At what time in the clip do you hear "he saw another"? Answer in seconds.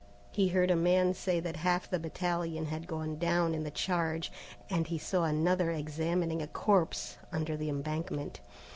4.87-5.69